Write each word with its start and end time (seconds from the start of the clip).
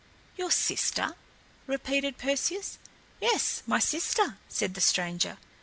"Your 0.35 0.49
sister?" 0.49 1.13
repeated 1.67 2.17
Perseus. 2.17 2.79
"Yes, 3.21 3.61
my 3.67 3.77
sister," 3.77 4.39
said 4.49 4.73
the 4.73 4.81
stranger. 4.81 5.37